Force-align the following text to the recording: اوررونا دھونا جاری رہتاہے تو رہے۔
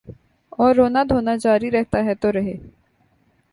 اوررونا 0.59 1.01
دھونا 1.09 1.35
جاری 1.43 1.71
رہتاہے 1.71 2.13
تو 2.21 2.31
رہے۔ 2.31 2.55